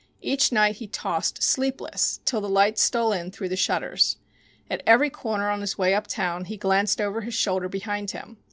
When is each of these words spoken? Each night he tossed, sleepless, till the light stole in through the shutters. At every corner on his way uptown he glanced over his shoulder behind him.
Each 0.23 0.51
night 0.51 0.77
he 0.77 0.87
tossed, 0.87 1.43
sleepless, 1.43 2.21
till 2.25 2.41
the 2.41 2.49
light 2.49 2.79
stole 2.79 3.11
in 3.13 3.29
through 3.29 3.49
the 3.49 3.55
shutters. 3.55 4.17
At 4.67 4.81
every 4.87 5.11
corner 5.11 5.51
on 5.51 5.61
his 5.61 5.77
way 5.77 5.93
uptown 5.93 6.45
he 6.45 6.57
glanced 6.57 6.99
over 6.99 7.21
his 7.21 7.35
shoulder 7.35 7.69
behind 7.69 8.09
him. 8.09 8.39